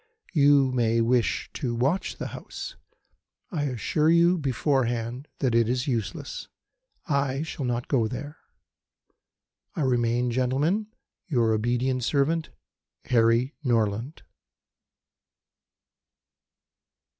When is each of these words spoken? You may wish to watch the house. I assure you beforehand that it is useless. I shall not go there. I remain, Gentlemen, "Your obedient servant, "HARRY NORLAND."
You 0.33 0.71
may 0.71 0.99
wish 0.99 1.51
to 1.53 1.75
watch 1.75 2.15
the 2.15 2.29
house. 2.29 2.75
I 3.51 3.65
assure 3.65 4.09
you 4.09 4.39
beforehand 4.39 5.27
that 5.37 5.53
it 5.53 5.69
is 5.69 5.85
useless. 5.87 6.47
I 7.05 7.43
shall 7.43 7.65
not 7.65 7.87
go 7.87 8.07
there. 8.07 8.39
I 9.75 9.81
remain, 9.81 10.31
Gentlemen, 10.31 10.87
"Your 11.27 11.53
obedient 11.53 12.03
servant, 12.03 12.49
"HARRY 13.05 13.53
NORLAND." 13.63 14.23